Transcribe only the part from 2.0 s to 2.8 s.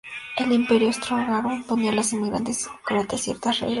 inmigrantes